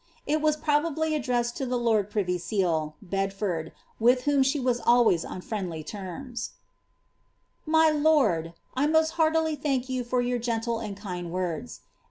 [0.25, 5.23] It was probably addressed to the lord privy scal, Bedford, with whom she was always
[5.23, 6.53] on friendly terms:—
[7.77, 11.81] My lord,— I nio^t heartily thank you for your gentle and kind letters.